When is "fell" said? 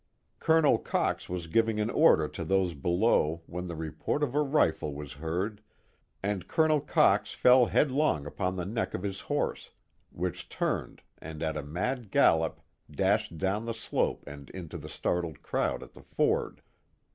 7.35-7.67